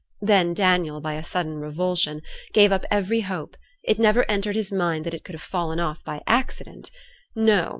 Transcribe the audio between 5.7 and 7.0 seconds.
off by any accident.